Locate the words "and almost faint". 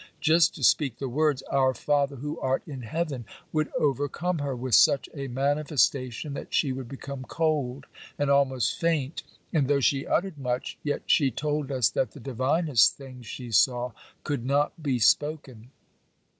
8.17-9.21